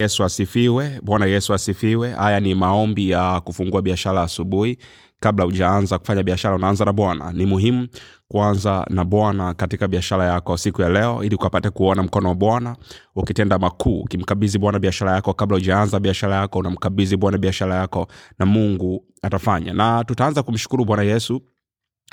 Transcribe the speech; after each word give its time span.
Yesu 0.00 0.24
asifiwe. 0.24 1.00
Bwana 1.02 1.26
Yesu 1.26 1.54
asifiwe. 1.54 2.10
Haya 2.12 2.40
ni 2.40 2.54
maombi 2.54 3.10
ya 3.10 3.40
kufungua 3.40 3.82
biashara 3.82 4.22
asubuhi. 4.22 4.78
Kabla 5.20 5.44
hujaanza 5.44 5.98
kufanya 5.98 6.22
biashara, 6.22 6.54
unaanza 6.56 6.84
na 6.84 6.92
Bwana. 6.92 7.32
Ni 7.32 7.46
muhimu 7.46 7.88
kuanza 8.28 8.86
na 8.90 9.04
Bwana 9.04 9.54
katika 9.54 9.88
biashara 9.88 10.24
yako 10.24 10.56
siku 10.56 10.82
ya 10.82 10.88
leo, 10.88 11.24
ili 11.24 11.34
ukapate 11.34 11.70
kuona 11.70 12.02
mkono 12.02 12.28
wa 12.28 12.34
Bwana 12.34 12.76
ukitenda 13.16 13.58
makuu. 13.58 14.00
Ukimkabidhi 14.00 14.58
Bwana 14.58 14.78
biashara 14.78 15.12
yako, 15.12 15.34
kabla 15.34 15.56
hujaanza 15.56 16.00
biashara 16.00 16.36
yako, 16.36 16.58
unamkabidhi 16.58 17.16
Bwana 17.16 17.38
biashara 17.38 17.74
yako 17.74 18.06
na 18.38 18.46
Mungu 18.46 19.04
atafanya. 19.22 19.72
Na 19.72 20.04
tutaanza 20.04 20.42
kumshukuru 20.42 20.84
Bwana 20.84 21.02
Yesu 21.02 21.42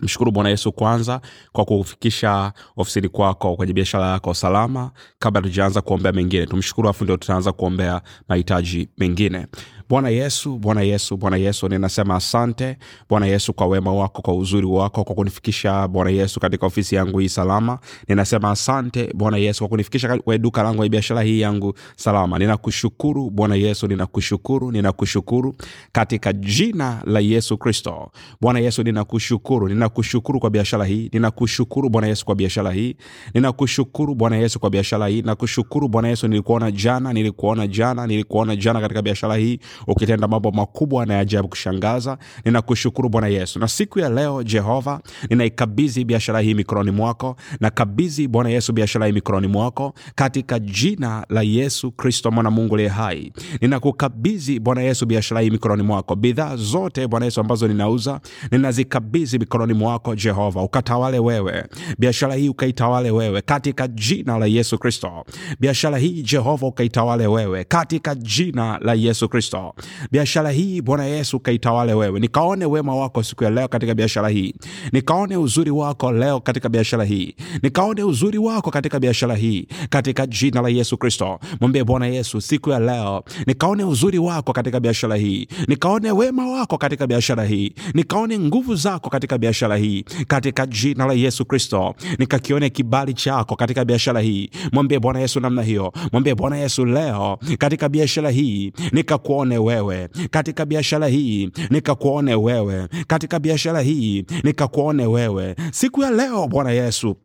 mshukuru 0.02 0.32
bwana 0.32 0.50
yesu 0.50 0.72
kwanza 0.72 1.22
kwa 1.52 1.66
kufikisha 1.66 2.54
ofisini 2.78 3.10
kwako 3.10 3.56
kwenye 3.56 3.74
biashara 3.74 4.08
yako 4.08 4.34
salama 4.34 4.92
kabla 5.20 5.42
tujaanza 5.42 5.82
kuombea 5.82 6.12
mengine. 6.12 6.46
Tumshukuru 6.46 6.90
afu 6.90 7.04
ndio 7.04 7.18
tutaanza 7.18 7.52
kuombea 7.52 8.02
mahitaji 8.30 8.90
mengine 8.98 9.48
bwana 9.90 10.10
yesu 10.10 10.58
bwana 10.58 10.82
yesu 10.82 11.18
bwana 11.18 11.38
yesu 11.38 11.70
ninasema 11.70 12.16
asante 12.16 12.78
bwana 13.10 13.26
yesu 13.26 13.54
kwa 13.54 13.68
wema 13.68 13.94
wako 13.94 14.22
kwa 14.22 14.34
uzuri 14.36 14.66
wako 14.68 15.04
kwa 15.04 15.16
kunifikisha 15.16 15.88
bwana 15.88 16.10
yesu 16.12 16.40
katika 16.40 16.66
ofisi 16.66 16.96
yangu 16.96 17.20
hii 17.20 17.30
salama 17.30 17.80
ninasema 18.08 18.52
asante 18.52 19.14
bwana 19.14 19.38
yesu 19.38 19.60
kwa 19.60 19.68
kunifikisha 19.70 20.18
kwenye 20.18 20.40
duka 20.40 20.64
langu 20.64 20.84
ya 20.84 20.90
biashara 20.90 21.22
hii 21.22 21.40
yangu 21.42 21.74
salama 21.96 22.40
ninakushukuru 22.40 23.30
bwana 23.30 23.56
yesu 23.56 23.88
ninakushukuru 23.88 24.72
ninakushukuru 24.72 25.56
katika 25.92 26.34
jina 26.34 27.02
la 27.06 27.20
yesu 27.20 27.58
kristo 27.58 28.12
bwana 28.42 28.60
yesu 28.60 28.84
ninakushukuru 28.84 29.68
ninakushukuru 29.68 30.40
kwa 30.40 30.50
biashara 30.50 30.86
hii 30.86 31.10
ninakushukuru 31.14 31.90
bwana 31.90 32.08
yesu 32.08 32.26
kwa 32.26 32.36
biashara 32.36 32.72
hii 32.72 32.96
ninakushukuru 33.34 34.16
bwana 34.16 34.38
yesu 34.38 34.60
kwa 34.60 34.70
biashara 34.70 35.08
hii 35.08 35.22
nakushukuru 35.22 35.88
bwana 35.88 36.08
yesu 36.08 36.28
nilikuona 36.28 36.72
jana 36.72 37.14
nilikuona 37.14 37.68
jana 37.68 38.08
nilikuona 38.08 38.56
jana 38.56 38.82
katika 38.82 39.02
biashara 39.02 39.36
hii 39.36 39.60
ukitenda 39.88 40.28
mambo 40.28 40.52
makubwa 40.52 41.06
na 41.06 41.14
ya 41.14 41.44
kushangaza. 41.44 42.18
Ninakushukuru 42.46 43.10
bwana 43.10 43.28
yesu. 43.28 43.60
Na 43.60 43.68
siku 43.68 44.00
ya 44.00 44.10
leo 44.10 44.44
jehova 44.44 45.02
ninaikabidhi 45.30 46.06
biashara 46.06 46.40
hii 46.40 46.54
mikononi 46.54 46.92
mwako. 46.92 47.36
Nakabidhi 47.60 48.28
bwana 48.28 48.50
yesu 48.50 48.74
biashara 48.74 49.06
hii 49.06 49.12
mikononi 49.14 49.48
mwako 49.48 49.94
katika 50.16 50.60
jina 50.60 51.26
la 51.30 51.42
yesu 51.42 51.92
kristo 51.92 52.32
mwana 52.32 52.52
mungu 52.52 52.78
liye 52.78 52.90
hai. 52.90 53.34
Ninakukabidhi 53.62 54.60
bwana 54.60 54.82
yesu 54.82 55.06
biashara 55.06 55.42
hii 55.42 55.50
mikononi 55.50 55.84
mwako. 55.84 56.16
Bidhaa 56.16 56.56
zote 56.56 57.08
bwana 57.08 57.26
yesu 57.26 57.42
ambazo 57.42 57.68
ninauza 57.68 58.22
ninazikabidhi 58.52 59.40
mikononi 59.40 59.74
mwako 59.74 60.16
jehova. 60.16 60.62
Ukatawale 60.62 61.20
wewe. 61.20 61.64
Biashara 62.00 62.36
hii 62.36 62.50
ukaitawale 62.50 63.12
wewe 63.12 63.42
katika 63.42 63.88
jina 63.88 64.38
la 64.38 64.46
yesu 64.46 64.78
kristo. 64.78 65.26
Biashara 65.60 65.98
hii 65.98 66.22
jehova 66.24 66.68
ukaitawale 66.68 67.28
wewe 67.28 67.64
katika 67.64 68.16
jina 68.16 68.80
la 68.82 68.94
yesu 68.94 69.30
kristo 69.30 69.65
biashara 70.12 70.52
hii 70.52 70.82
bwana 70.82 71.06
yesu 71.06 71.40
kaitawale 71.40 71.94
wewe. 71.94 72.20
Nikaone 72.20 72.66
wema 72.66 72.96
wako 72.96 73.24
siku 73.24 73.44
ya 73.44 73.50
leo 73.50 73.68
katika 73.68 73.94
biashara 73.96 74.30
hii. 74.30 74.54
Nikaone 74.92 75.38
uzuri 75.38 75.72
wako 75.72 76.12
leo 76.12 76.40
katika 76.40 76.70
biashara 76.70 77.04
hii. 77.04 77.36
Nikaone 77.64 78.04
uzuri 78.04 78.38
wako 78.38 78.72
katika 78.72 79.00
biashara 79.00 79.36
hii. 79.36 79.68
Katika 79.90 80.28
jina 80.28 80.62
la 80.62 80.70
yesu 80.70 80.98
kristo. 80.98 81.40
Mwambie 81.62 81.84
bwana 81.84 82.08
yesu 82.08 82.42
siku 82.42 82.70
ya 82.70 82.80
leo. 82.80 83.24
Nikaone 83.48 83.84
uzuri 83.84 84.18
wako 84.20 84.54
katika 84.54 84.80
biashara 84.80 85.16
hii. 85.16 85.48
Nikaone 85.68 86.12
wema 86.12 86.48
wako 86.48 86.78
katika 86.78 87.08
biashara 87.08 87.46
hii. 87.46 87.74
Nikaone 87.94 88.40
nguvu 88.40 88.76
zako 88.76 89.10
katika 89.10 89.38
biashara 89.38 89.78
hii. 89.78 90.04
Katika 90.28 90.66
jina 90.66 91.06
la 91.06 91.14
yesu 91.14 91.46
kristo. 91.46 91.96
Nikakione 92.20 92.70
kibali 92.70 93.14
chako 93.14 93.56
katika 93.56 93.86
biashara 93.86 94.22
hii. 94.22 94.50
Mwambie 94.72 95.00
bwana 95.00 95.20
yesu 95.20 95.40
namna 95.40 95.62
hiyo. 95.62 95.94
Mwambie 96.12 96.36
bwana 96.36 96.58
yesu 96.58 96.86
leo 96.86 97.38
katika 97.58 97.90
biashara 97.90 98.30
hii. 98.30 98.74
Nikakuone 98.92 99.55
wewe 99.58 100.08
katika 100.32 100.66
biashara 100.66 101.08
hii 101.08 101.52
nikakuone 101.70 102.36
wewe. 102.36 102.88
Katika 103.08 103.40
biashara 103.40 103.82
hii 103.82 104.26
nikakuone 104.44 105.06
wewe. 105.06 105.56
Siku 105.72 106.02
ya 106.02 106.12
leo 106.12 106.48
bwana 106.48 106.72
yesu 106.72 107.16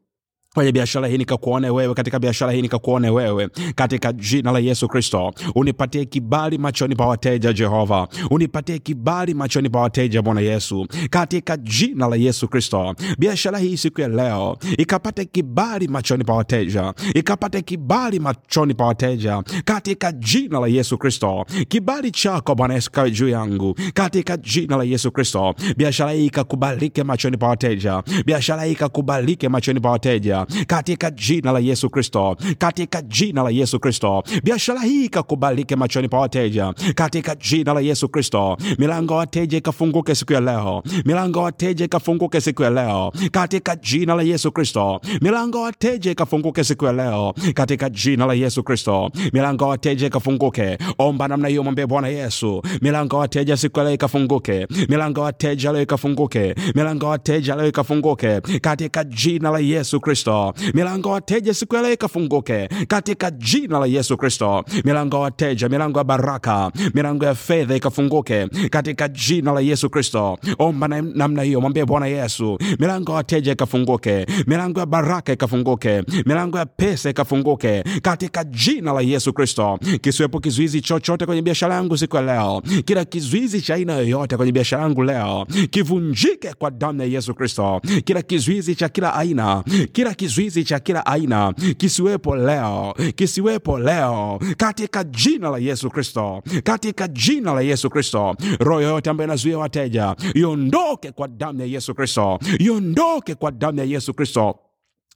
kwenye 0.55 0.72
biashara 0.72 1.09
hii 1.09 1.19
nikakuone 1.19 1.71
wewe 1.71 1.94
katika 1.94 2.19
biashara 2.19 2.53
hii 2.53 2.62
nikakuone 2.62 3.11
wewe 3.11 3.49
katika 3.75 4.12
jina 4.12 4.53
la 4.53 4.59
yesu 4.59 4.88
kristo. 4.88 5.33
Unipatie 5.55 6.05
kibali 6.05 6.59
machoni 6.59 6.97
pa 6.97 7.06
wateja 7.06 7.53
jehova. 7.53 8.09
Unipatie 8.31 8.78
kibali 8.78 9.34
machoni 9.34 9.71
pa 9.71 9.81
wateja 9.81 10.22
bwana 10.22 10.41
yesu 10.41 10.87
katika 11.10 11.56
jina 11.56 12.09
la 12.09 12.16
yesu 12.16 12.49
kristo. 12.49 12.94
Biashara 13.19 13.59
hii 13.59 13.77
siku 13.77 14.00
ya 14.00 14.09
leo 14.09 14.56
ikapate 14.78 15.25
kibali 15.25 15.89
machoni 15.89 16.25
pa 16.25 16.33
wateja 16.34 16.94
ikapate 17.15 17.62
kibali 17.62 18.21
machoni 18.21 18.75
pa 18.75 18.84
wateja 18.87 19.43
katika 19.65 20.12
jina 20.12 20.60
la 20.60 20.66
yesu 20.66 20.99
kristo. 20.99 21.44
Kibali 21.69 22.10
chako 22.10 22.55
bwana 22.55 22.75
yesu 22.75 22.91
kawe 22.93 23.10
juu 23.10 23.28
yangu 23.28 23.75
katika 23.94 24.37
jina 24.37 24.77
la 24.77 24.84
yesu 24.84 25.10
kristo. 25.12 25.55
Biashara 25.77 26.12
hii 26.12 26.27
ikakubalike 26.27 27.03
machoni 27.03 27.37
pa 27.37 27.49
wateja 27.49 28.03
biashara 28.27 28.65
hii 28.65 28.72
ikakubalike 28.72 29.49
machoni 29.49 29.81
pa 29.81 29.91
wateja 29.91 30.40
katika 30.67 31.11
jina 31.11 31.53
la 31.53 31.59
yesu 31.59 31.91
kristo 31.91 32.37
katika 32.59 33.03
jina 33.03 33.43
la 33.43 33.51
yesu 33.51 33.81
kristo. 33.81 34.23
Biashara 34.45 34.81
hii 34.81 35.05
ikakubalike 35.05 35.77
machoni 35.77 36.09
pa 36.09 36.19
wateja 36.19 36.75
katika 36.95 37.34
jina 37.34 37.75
la 37.75 37.81
yesu 37.81 38.09
kristo. 38.09 38.56
Milango 38.78 39.15
wateja 39.17 39.59
ikafunguke 39.59 40.15
siku 40.15 40.33
ya 40.33 40.41
leo. 40.41 40.83
Milango 41.05 41.43
wateja 41.43 41.84
ikafunguke 41.84 42.41
siku 42.41 42.62
ya 42.62 42.71
leo 42.71 43.12
katika 43.33 43.77
jina 43.77 44.15
la 44.15 44.23
yesu 44.23 44.53
kristo. 44.53 45.01
Milango 45.21 45.62
wateja 45.62 46.11
ikafunguke 46.11 46.65
siku 46.65 46.84
ya 46.84 46.93
leo 46.93 47.34
katika 47.55 47.91
jina 47.91 48.27
la 48.27 48.34
yesu 48.34 48.62
kristo. 48.62 49.11
Milango 49.33 49.69
wateja 49.69 50.07
ikafunguke. 50.07 50.78
Omba 50.99 51.28
namna 51.28 51.49
hiyo 51.49 51.62
mwambie 51.62 51.87
bwana 51.87 52.09
yesu. 52.09 52.62
Milango 52.83 53.17
ya 53.17 53.21
wateja 53.21 53.57
siku 53.57 53.78
ya 53.78 53.84
leo 53.84 53.95
ikafunguke. 53.95 54.67
Milango 54.89 55.21
ya 55.21 55.25
wateja 55.27 55.72
leo 55.72 55.83
ikafunguke. 55.83 56.55
Milango 56.75 57.05
ya 57.07 57.11
wateja 57.11 57.57
leo 57.57 57.69
ikafunguke. 57.69 58.41
Katika 58.41 59.05
jina 59.05 59.51
la 59.51 59.59
yesu 59.59 60.01
kristo 60.01 60.29
milango 60.74 61.08
ya 61.08 61.14
wateja 61.14 61.54
siku 61.54 61.74
ya 61.76 61.82
leo 61.82 61.92
ikafunguke. 61.92 62.68
Katika 62.88 63.30
jina 63.30 63.78
la 63.78 63.86
yesu 63.86 64.16
kristo. 64.16 64.64
Milango 64.84 65.16
ya 65.16 65.22
wateja 65.22 65.68
milango 65.68 65.98
ya 65.98 66.04
baraka 66.04 66.72
milango 66.94 67.24
ya 67.24 67.34
fedha 67.34 67.76
ikafunguke. 67.76 68.46
Katika 68.70 69.08
jina 69.08 69.52
la 69.52 69.60
yesu 69.60 69.91
kristo. 69.91 70.38
Omba 70.58 70.88
na- 70.88 71.02
namna 71.02 71.42
hiyo 71.42 71.60
mwambie 71.60 71.84
bwana 71.84 72.06
yesu. 72.06 72.58
Milango 72.78 73.12
ya 73.12 73.16
wateja 73.16 73.52
ikafunguke. 73.52 74.26
Milango 74.46 74.80
ya 74.80 74.86
baraka 74.86 75.32
ikafunguke. 75.32 76.02
Milango 76.26 76.58
ya 76.58 76.66
pesa 76.66 77.10
ikafunguke. 77.10 77.82
Katika 78.02 78.44
jina 78.44 78.92
la 78.92 79.00
yesu 79.00 79.32
kristo. 79.32 79.78
Kisiwepo 80.00 80.41
kizuizi 80.41 80.80
chochote 80.80 81.26
kwenye 81.26 81.42
biashara 81.42 81.74
yangu 81.74 81.97
siku 81.98 82.16
ya 82.16 82.22
leo. 82.22 82.62
Kila 82.84 83.04
kizuizi 83.04 83.60
cha 83.62 83.74
aina 83.74 83.92
yoyote 83.97 84.36
kwenye 84.36 84.52
biashara 84.52 84.82
yangu 84.82 85.02
leo. 85.02 85.47
Kivunjike 85.70 86.52
kwa 86.58 86.70
damu 86.70 87.00
ya 87.00 87.06
yesu 87.06 87.34
kristo. 87.34 87.80
Kila 88.04 88.22
kizuizi 88.22 88.74
cha 88.74 88.88
kila 88.88 89.14
aina 89.14 89.64
kila 89.92 90.14
kizuizi 90.25 90.64
cha 90.64 90.78
kila 90.81 91.06
aina 91.06 91.53
kisiwepo 91.76 92.36
leo 92.36 92.94
kisiwepo 93.14 93.78
leo 93.78 94.41
katika 94.56 95.04
jina 95.04 95.50
la 95.50 95.58
yesu 95.58 95.91
kristo 95.91 96.42
katika 96.64 97.08
jina 97.08 97.53
la 97.54 97.60
yesu 97.60 97.91
kristo. 97.91 98.36
Roho 98.59 98.80
yoyote 98.82 99.10
ambayo 99.10 99.26
inazuia 99.28 99.59
wateja 99.59 100.16
iondoke 100.34 101.12
kwa 101.12 101.28
damu 101.28 101.60
ya 101.60 101.66
yesu 101.66 101.94
kristo 101.94 102.38
iondoke 102.59 103.34
kwa 103.34 103.50
damu 103.50 103.78
ya 103.78 103.84
yesu 103.84 104.14
kristo 104.14 104.54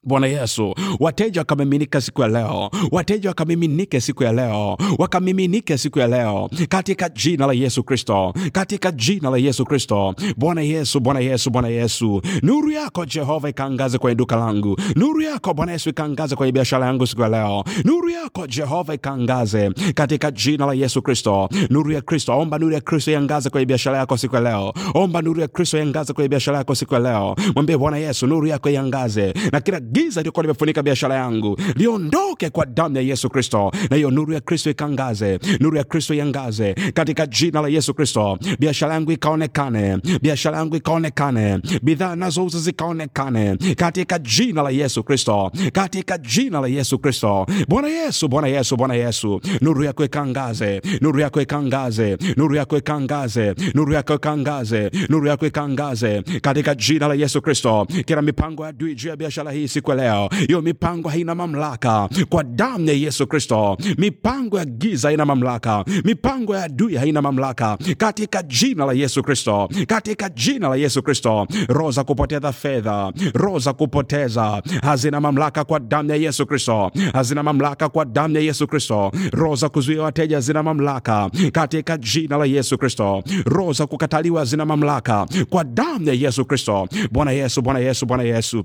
bwana 0.06 0.26
yesu 0.26 0.74
wateja 1.00 1.40
wakamiminika 1.40 2.00
siku 2.00 2.22
ya 2.22 2.28
leo. 2.28 2.70
Wateja 2.90 3.28
wakamiminike 3.28 4.00
siku 4.00 4.22
ya 4.24 4.32
leo. 4.32 4.76
Wakamiminike 4.98 5.78
siku 5.78 5.98
ya 5.98 6.06
leo. 6.06 6.50
Katika 6.68 7.08
jina 7.08 7.46
la 7.46 7.52
yesu 7.52 7.82
kristo. 7.84 8.34
Katika 8.52 8.92
jina 8.92 9.30
la 9.30 9.36
yesu 9.38 9.64
kristo. 9.64 10.14
Bwana 10.36 10.60
yesu 10.60 11.00
bwana 11.00 11.20
yesu 11.20 11.50
bwana 11.50 11.68
yesu. 11.68 12.22
Nuru 12.42 12.70
yako 12.70 13.04
jehova 13.06 13.48
ikaangaze 13.48 13.98
kwenye 13.98 14.14
duka 14.14 14.36
langu. 14.36 14.76
Nuru 14.96 15.20
yako 15.22 15.54
bwana 15.54 15.72
yesu 15.72 15.90
ikaangaze 15.90 16.36
kwenye 16.36 16.52
biashara 16.52 16.86
yangu 16.86 17.06
siku 17.06 17.22
ya 17.22 17.28
leo. 17.28 17.64
Nuru 17.84 18.08
yako 18.10 18.46
jehova 18.46 18.94
ikaangaze 18.94 19.70
katika 19.94 20.30
jina 20.30 20.66
la 20.66 20.74
yesu 20.74 21.02
kristo. 21.02 21.48
Nuru 21.70 21.92
ya 21.92 22.00
kristo 22.00 22.38
omba 22.38 22.58
nuru 22.58 22.72
ya 22.74 22.80
kristo 22.80 23.10
iangaze 23.10 23.50
kwenye 23.50 23.66
biashara 23.66 23.98
yako 23.98 24.16
siku 24.16 24.34
ya 24.34 24.40
leo. 24.40 24.72
Omba 24.94 25.22
nuru 25.22 25.40
ya 25.40 25.48
kristo 25.48 25.78
iangaze 25.78 26.12
kwenye 26.12 26.28
biashara 26.28 26.58
yako 26.58 26.74
siku 26.74 26.94
ya 26.94 27.00
leo. 27.00 27.36
Mwambie 27.54 27.76
bwana 27.76 27.96
yesu 27.98 28.26
nuru 28.26 28.46
yako 28.46 28.70
iangaze 28.70 29.34
na 29.52 29.60
kila 29.60 29.80
giza 29.94 30.20
lilikuwa 30.20 30.42
limefunika 30.42 30.82
biashara 30.82 31.14
yangu. 31.14 31.56
Liondoke 31.76 32.50
kwa 32.50 32.66
damu 32.66 32.96
ya 32.96 33.02
yesu 33.02 33.28
kristo 33.30 33.72
na 33.90 33.96
hiyo 33.96 34.10
nuru 34.10 34.32
ya 34.32 34.40
kristo 34.40 34.70
ikangaze 34.70 35.38
nuru 35.60 35.76
ya 35.76 35.84
kristo 35.84 36.14
iangaze 36.14 36.74
katika 36.94 37.26
jina 37.26 37.60
la 37.60 37.68
yesu 37.68 37.94
kristo. 37.94 38.38
Biashara 38.58 38.94
yangu 38.94 39.12
ikaonekane 39.12 39.98
biashara 40.22 40.58
yangu 40.58 40.76
ikaonekane 40.76 41.58
bidhaa 41.82 42.16
nazouza 42.16 42.58
zikaonekane 42.58 43.56
katika 43.76 44.18
jina 44.18 44.62
la 44.62 44.70
yesu 44.70 45.02
kristo 45.04 45.52
katika 45.72 46.18
jina 46.18 46.60
la 46.60 46.66
yesu 46.68 46.98
kristo. 46.98 47.46
Bwana 47.68 47.88
yesu 47.88 48.28
bwana 48.28 48.48
yesu 48.48 48.76
bwana 48.76 48.94
yesu 48.94 49.40
nuru 49.60 49.84
yako 49.84 50.04
ikangaze 50.04 50.80
nuru 51.00 51.20
yako 51.20 51.40
ikangaze 51.40 52.18
nuru 52.36 52.54
yako 52.54 52.76
ikangaze 52.78 53.54
nuru 53.74 53.92
yako 53.92 54.14
ikangaze 54.14 54.90
nuru 55.08 55.26
yako 55.26 55.46
ikangaze 55.46 56.22
katika 56.42 56.74
jina 56.74 57.08
la 57.08 57.14
yesu 57.14 57.42
kristo. 57.42 57.86
Kila 58.06 58.22
mipango 58.22 58.62
ya 58.62 58.68
adui 58.68 58.94
juu 58.94 59.08
ya 59.08 59.16
biashara 59.16 59.52
hii 59.52 59.68
siku 59.84 59.90
ya 59.90 59.96
leo. 59.96 60.28
Hiyo 60.46 60.62
mipango 60.62 61.08
haina 61.08 61.34
mamlaka. 61.34 62.08
Kwa 62.28 62.42
damu 62.44 62.86
ya 62.88 62.92
yesu 62.94 63.26
kristo 63.26 63.76
mipango 63.98 64.58
ya 64.58 64.64
giza 64.64 65.08
haina 65.08 65.24
mamlaka. 65.24 65.84
Mipango 66.04 66.56
ya 66.56 66.64
adui 66.64 66.96
haina 66.96 67.22
mamlaka. 67.22 67.78
Katika 67.98 68.42
jina 68.42 68.84
la 68.86 68.92
yesu 68.92 69.22
kristo 69.22 69.68
katika 69.86 70.28
jina 70.28 70.68
la 70.68 70.76
yesu 70.76 71.02
kristo 71.02 71.46
roho 71.68 71.90
za 71.90 72.04
kupoteza 72.04 72.52
fedha 72.52 73.12
roho 73.34 73.58
za 73.58 73.72
kupoteza 73.72 74.62
hazina 74.82 75.20
mamlaka 75.20 75.64
kwa 75.64 75.80
damu 75.80 76.10
ya 76.10 76.16
yesu 76.16 76.46
kristo. 76.46 76.90
Hazina 77.12 77.42
mamlaka 77.42 77.88
kwa 77.88 78.04
damu 78.04 78.34
ya 78.34 78.40
yesu 78.40 78.66
kristo. 78.66 79.12
Roho 79.32 79.56
za 79.56 79.68
kuzuia 79.68 80.02
wateja 80.02 80.40
zina 80.40 80.62
mamlaka. 80.62 81.30
Katika 81.52 81.96
jina 81.98 82.36
la 82.36 82.44
yesu 82.44 82.78
kristo 82.78 83.22
roho 83.46 83.72
za 83.72 83.86
kukataliwa 83.86 84.44
zina 84.44 84.64
mamlaka. 84.64 85.26
Kwa 85.50 85.64
damu 85.64 86.06
ya 86.08 86.14
yesu 86.14 86.44
kristo. 86.44 86.88
Bwana 87.12 87.30
yesu 87.30 87.62
bwana 87.62 87.78
yesu 87.80 88.06
bwana 88.06 88.22
yesu 88.22 88.64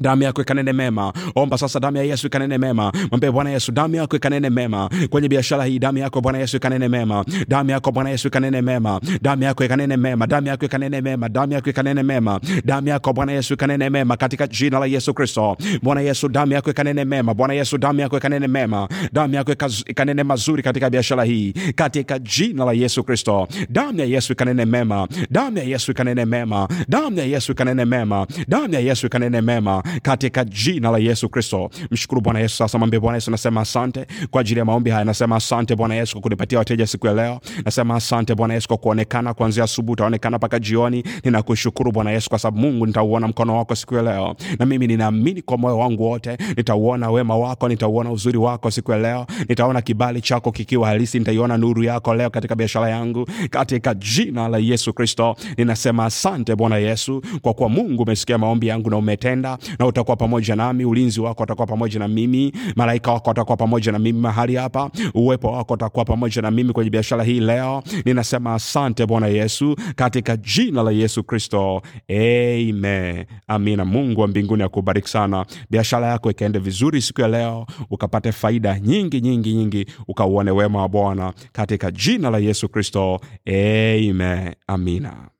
damu 0.00 0.22
yako 0.22 0.42
ikanene 0.42 0.72
mema 0.72 1.12
omba 1.34 1.58
sasa 1.58 1.80
damu 1.80 1.96
ya 1.96 2.02
yesu 2.02 2.26
ikanene 2.26 2.58
mema 2.58 2.92
mwambie 3.10 3.30
bwana 3.30 3.50
yesu 3.50 3.72
damu 3.72 3.94
yako 3.96 4.16
ikanene 4.16 4.50
mema 4.50 4.90
kwenye 5.10 5.28
biashara 5.28 5.64
hii 5.64 5.78
damu 5.78 5.98
yako 5.98 6.20
bwana 6.20 6.38
yesu 6.38 6.56
ikanene 6.56 6.88
mema 6.88 7.24
damu 7.48 7.70
yako 7.70 7.92
bwana 7.92 8.10
yesu 8.10 8.28
ikanene 8.28 8.62
mema 8.62 9.00
damu 9.22 9.42
yako 9.42 9.64
ikanene 9.64 9.96
mema 9.96 10.26
damu 10.26 10.46
yako 10.46 10.64
ikanene 10.66 11.00
mema 11.00 11.28
damu 11.28 11.52
yako 11.52 11.70
ikanene 11.70 12.02
mema 12.02 12.40
damu 12.64 12.88
yako 12.88 13.12
bwana 13.12 13.32
yesu 13.32 13.54
ikanene 13.54 13.90
mema 13.90 14.16
katika 14.16 14.46
jina 14.46 14.78
la 14.78 14.86
yesu 14.86 15.14
kristo 15.14 15.56
bwana 15.82 16.00
yesu 16.00 16.28
damu 16.28 16.52
yako 16.52 16.70
ikanene 16.70 17.04
mema 17.04 17.34
bwana 17.34 17.54
yesu 17.54 17.78
damu 17.78 18.00
yako 18.00 18.16
ikanene 18.16 18.46
mema 18.46 18.88
damu 19.12 19.34
yako 19.34 19.52
ikanene 19.86 20.22
mazuri 20.22 20.62
katika 20.62 20.90
biashara 20.90 21.24
hii 21.24 21.52
katika 21.52 22.18
jina 22.18 22.64
la 22.64 22.72
yesu 22.72 23.04
kristo 23.04 23.48
damu 23.70 23.98
ya 24.00 24.06
yesu 24.06 24.32
ikanene 24.32 24.64
mema 24.64 25.08
damu 25.30 25.58
ya 25.58 25.64
yesu 25.64 25.90
ikanene 25.92 26.24
mema 26.24 26.68
damu 26.88 27.18
ya 27.18 27.24
yesu 27.24 27.52
ikanene 27.52 27.84
mema 27.84 28.26
damu 28.48 28.74
ya 28.74 28.80
yesu 28.80 29.06
ikanene 29.06 29.40
mema 29.40 29.83
katika 30.02 30.44
jina 30.44 30.90
la 30.90 30.98
yesu 30.98 31.28
kristo. 31.28 31.70
Mshukuru 31.90 32.20
bwana 32.20 32.40
yesu. 32.40 32.56
Sasa 32.56 32.78
mwambie 32.78 33.00
bwana 33.00 33.16
yesu 33.16 33.30
nasema 33.30 33.60
asante 33.60 34.06
kwa 34.30 34.40
ajili 34.40 34.58
ya 34.58 34.64
maombi 34.64 34.90
haya. 34.90 35.04
Nasema 35.04 35.36
asante 35.36 35.76
bwana 35.76 35.94
yesu 35.94 36.12
kwa 36.12 36.20
kunipatia 36.22 36.58
wateja 36.58 36.86
siku 36.86 37.06
ya 37.06 37.12
leo. 37.14 37.40
Nasema 37.64 37.94
asante 37.94 38.34
bwana 38.34 38.54
yesu 38.54 38.68
kwa 38.68 38.76
kuonekana 38.76 39.34
kuanzia 39.34 39.64
asubuhi 39.64 39.92
utaonekana 39.92 40.36
mpaka 40.36 40.58
jioni. 40.58 41.04
Ninakushukuru 41.24 41.92
bwana 41.92 42.10
yesu 42.10 42.30
kwa 42.30 42.38
sababu 42.38 42.58
mungu 42.66 42.86
nitauona 42.86 43.28
mkono 43.28 43.56
wako 43.56 43.74
siku 43.74 43.94
ya 43.94 44.02
leo. 44.02 44.36
Na 44.58 44.66
mimi 44.66 44.86
ninaamini 44.86 45.42
kwa 45.42 45.58
moyo 45.58 45.78
wangu 45.78 46.02
wote 46.10 46.36
nitauona 46.56 47.10
wema 47.10 47.36
wako 47.36 47.68
nitauona 47.68 48.10
uzuri 48.10 48.38
wako 48.38 48.70
siku 48.70 48.92
ya 48.92 48.98
leo. 48.98 49.26
Nitaona 49.48 49.82
kibali 49.82 50.20
chako 50.20 50.52
kikiwa 50.52 50.88
halisi 50.88 51.18
nitaiona 51.18 51.56
nuru 51.56 51.82
yako 51.84 52.14
leo 52.14 52.30
katika 52.30 52.54
biashara 52.54 52.88
yangu. 52.90 53.26
Katika 53.50 53.94
jina 53.94 54.48
la 54.48 54.58
yesu 54.58 54.92
kristo 54.92 55.36
ninasema 55.56 56.04
asante 56.04 56.56
bwana 56.56 56.76
yesu 56.78 57.22
kwa 57.42 57.54
kuwa 57.54 57.68
mungu 57.68 58.02
umesikia 58.02 58.38
maombi 58.38 58.66
yangu 58.66 58.90
na 58.90 58.96
umetenda 58.96 59.58
na 59.78 59.86
utakuwa 59.86 60.16
pamoja 60.16 60.56
nami 60.56 60.84
ulinzi 60.84 61.20
wako 61.20 61.42
utakuwa 61.42 61.66
pamoja 61.66 61.98
na 61.98 62.08
mimi 62.08 62.52
malaika 62.76 63.12
wako 63.12 63.30
watakuwa 63.30 63.56
pamoja 63.56 63.92
na 63.92 63.98
mimi 63.98 64.20
mahali 64.20 64.54
hapa 64.56 64.90
uwepo 65.14 65.52
wako 65.52 65.74
utakuwa 65.74 66.04
pamoja 66.04 66.42
na 66.42 66.50
mimi 66.50 66.72
kwenye 66.72 66.90
biashara 66.90 67.24
hii 67.24 67.40
leo. 67.40 67.82
Ninasema 68.04 68.54
asante 68.54 69.06
bwana 69.06 69.26
yesu 69.26 69.76
katika 69.96 70.36
jina 70.36 70.82
la 70.82 70.90
yesu 70.90 71.22
kristo. 71.24 71.82
Amen. 72.10 73.24
Amina. 73.48 73.84
Mungu 73.84 74.20
wa 74.20 74.28
mbinguni 74.28 74.62
akubariki 74.62 75.08
sana. 75.08 75.46
Biashara 75.70 76.06
yako 76.06 76.30
ikaende 76.30 76.58
vizuri 76.58 77.02
siku 77.02 77.20
ya 77.20 77.28
leo 77.28 77.66
ukapate 77.90 78.32
faida 78.32 78.78
nyingi 78.80 79.20
nyingi 79.20 79.54
nyingi 79.54 79.86
ukauone 80.08 80.50
wema 80.50 80.80
wa 80.82 80.88
bwana 80.88 81.32
katika 81.52 81.90
jina 81.90 82.30
la 82.30 82.38
yesu 82.38 82.68
kristo. 82.68 83.20
Amen. 83.48 84.54
Amina 84.66 85.28